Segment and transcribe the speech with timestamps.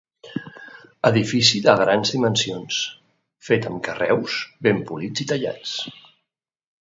[1.09, 2.79] Edifici de grans dimensions,
[3.49, 4.37] fet amb carreus
[4.69, 5.75] ben polits i tallats.